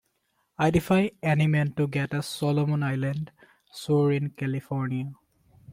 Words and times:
I 0.57 0.71
defy 0.71 1.11
any 1.21 1.45
man 1.45 1.73
to 1.73 1.85
get 1.87 2.11
a 2.15 2.23
Solomon 2.23 2.81
Island 2.81 3.31
sore 3.71 4.11
in 4.11 4.31
California. 4.31 5.11